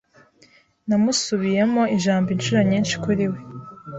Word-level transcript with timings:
Namusubiyemo 0.87 1.83
ijambo 1.95 2.27
inshuro 2.35 2.59
nyinshi 2.69 2.95
kuri 3.03 3.25
we. 3.31 3.39